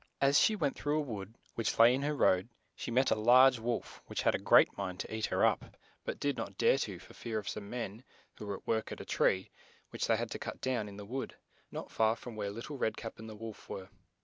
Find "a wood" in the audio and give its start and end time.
0.97-1.35